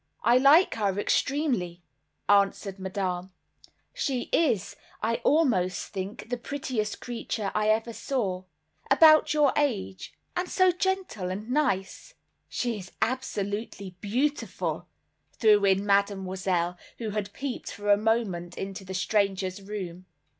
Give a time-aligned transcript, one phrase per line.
[0.23, 1.83] "I like her extremely,"
[2.27, 3.31] answered Madame,
[3.93, 8.45] "she is, I almost think, the prettiest creature I ever saw;
[8.89, 12.15] about your age, and so gentle and nice."
[12.49, 14.87] "She is absolutely beautiful,"
[15.33, 20.07] threw in Mademoiselle, who had peeped for a moment into the stranger's room.